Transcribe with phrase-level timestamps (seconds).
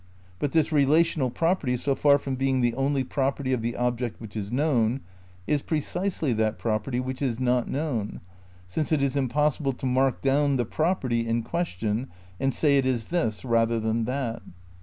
[0.39, 4.35] But this relational property, so far from being the only property of the object which
[4.35, 5.01] is known,
[5.45, 8.19] is precisely that property which is not known,
[8.65, 12.07] since it is impossible to mark down the property in question
[12.39, 14.41] and say it is this rather than that.